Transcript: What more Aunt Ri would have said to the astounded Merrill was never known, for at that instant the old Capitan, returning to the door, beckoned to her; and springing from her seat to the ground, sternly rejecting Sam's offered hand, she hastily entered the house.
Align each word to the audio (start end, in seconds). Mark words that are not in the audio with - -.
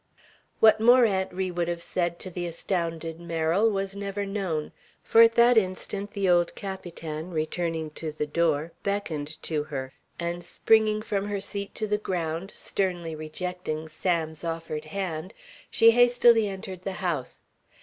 What 0.59 0.81
more 0.81 1.05
Aunt 1.05 1.31
Ri 1.31 1.51
would 1.51 1.67
have 1.67 1.83
said 1.83 2.17
to 2.21 2.31
the 2.31 2.47
astounded 2.47 3.19
Merrill 3.19 3.69
was 3.69 3.95
never 3.95 4.25
known, 4.25 4.71
for 5.03 5.21
at 5.21 5.35
that 5.35 5.57
instant 5.59 6.13
the 6.13 6.27
old 6.27 6.55
Capitan, 6.55 7.29
returning 7.29 7.91
to 7.91 8.11
the 8.11 8.25
door, 8.25 8.71
beckoned 8.81 9.39
to 9.43 9.65
her; 9.65 9.93
and 10.19 10.43
springing 10.43 11.03
from 11.03 11.27
her 11.27 11.39
seat 11.39 11.75
to 11.75 11.85
the 11.85 11.99
ground, 11.99 12.51
sternly 12.55 13.13
rejecting 13.13 13.87
Sam's 13.87 14.43
offered 14.43 14.85
hand, 14.85 15.35
she 15.69 15.91
hastily 15.91 16.47
entered 16.47 16.81
the 16.81 16.93
house. 16.93 17.43